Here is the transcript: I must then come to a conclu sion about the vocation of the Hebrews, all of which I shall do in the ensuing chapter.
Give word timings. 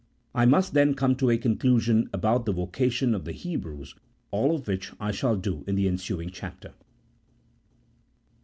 I 0.33 0.47
must 0.47 0.73
then 0.73 0.95
come 0.95 1.15
to 1.17 1.29
a 1.29 1.37
conclu 1.37 1.79
sion 1.79 2.09
about 2.11 2.45
the 2.47 2.51
vocation 2.51 3.13
of 3.13 3.23
the 3.23 3.31
Hebrews, 3.33 3.93
all 4.31 4.55
of 4.55 4.67
which 4.67 4.91
I 4.99 5.11
shall 5.11 5.35
do 5.35 5.63
in 5.67 5.75
the 5.75 5.87
ensuing 5.87 6.31
chapter. 6.31 6.73